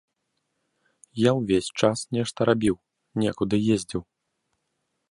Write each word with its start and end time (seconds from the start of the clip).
Я 1.23 1.31
ўвесь 1.39 1.69
час 1.79 1.97
нешта 2.17 2.39
рабіў, 2.51 2.75
некуды 3.27 3.55
ездзіў. 3.79 4.01